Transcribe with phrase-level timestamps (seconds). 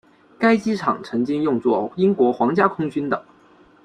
[0.39, 3.23] 该机场曾经用作英国皇家空军的。